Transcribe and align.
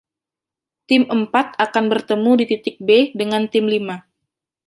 Tim 0.89 1.01
Empat 1.15 1.47
akan 1.65 1.85
bertemu 1.93 2.31
di 2.41 2.45
titik 2.51 2.75
B 2.87 3.13
dengan 3.19 3.43
tim 3.51 3.65
Lima. 3.73 3.97